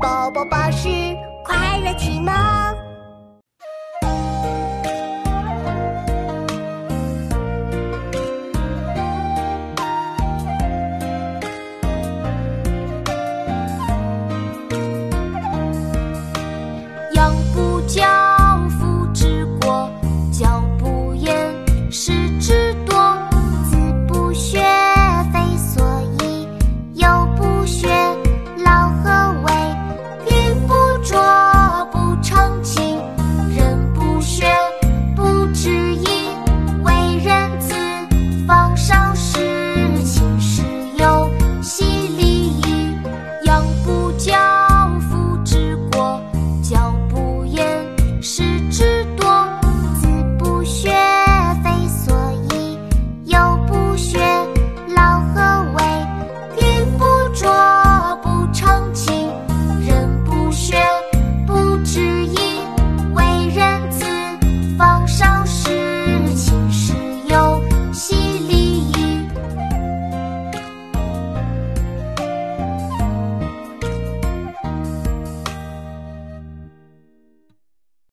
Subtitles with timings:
[0.00, 0.88] 宝宝巴士
[1.42, 1.92] 快乐